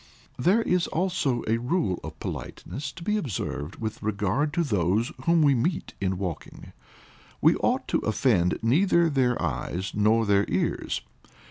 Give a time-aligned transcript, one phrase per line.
[0.39, 5.43] There is also a rule of politeness to be observed with regard to those whom
[5.43, 6.73] we meet in walking.
[7.39, 11.01] We ought to offend neither their eyes nor their ears.